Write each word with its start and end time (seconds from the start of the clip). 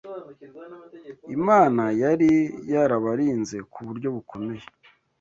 Imana 1.37 1.83
yari 2.01 2.31
yarabarinze 2.73 3.57
ku 3.71 3.79
buryo 3.87 4.07
bukomeye 4.15 4.65